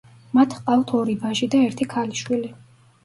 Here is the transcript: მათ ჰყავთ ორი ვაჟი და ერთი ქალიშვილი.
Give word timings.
მათ 0.37 0.53
ჰყავთ 0.61 0.93
ორი 1.01 1.15
ვაჟი 1.25 1.49
და 1.57 1.61
ერთი 1.67 1.87
ქალიშვილი. 1.95 2.51